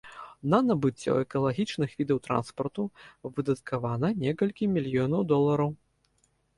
[0.53, 2.87] На набыццё экалагічных відаў транспарту
[3.37, 5.71] выдаткавана некалькі мільёнаў долараў.